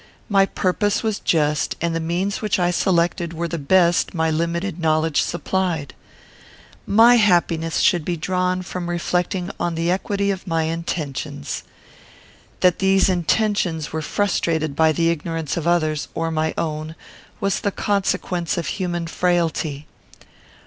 My 0.29 0.47
purpose 0.47 1.03
was 1.03 1.19
just, 1.19 1.75
and 1.79 1.93
the 1.93 1.99
means 1.99 2.41
which 2.41 2.57
I 2.57 2.71
selected 2.71 3.33
were 3.33 3.47
the 3.47 3.59
best 3.59 4.15
my 4.15 4.31
limited 4.31 4.79
knowledge 4.79 5.21
supplied. 5.21 5.93
My 6.87 7.17
happiness 7.17 7.77
should 7.81 8.03
be 8.03 8.17
drawn 8.17 8.63
from 8.63 8.89
reflecting 8.89 9.51
on 9.59 9.75
the 9.75 9.91
equity 9.91 10.31
of 10.31 10.47
my 10.47 10.63
intentions. 10.63 11.61
That 12.61 12.79
these 12.79 13.09
intentions 13.09 13.93
were 13.93 14.01
frustrated 14.01 14.75
by 14.75 14.91
the 14.91 15.11
ignorance 15.11 15.55
of 15.55 15.67
others, 15.67 16.07
or 16.15 16.31
my 16.31 16.55
own, 16.57 16.95
was 17.39 17.59
the 17.59 17.69
consequence 17.69 18.57
of 18.57 18.65
human 18.65 19.05
frailty. 19.05 19.85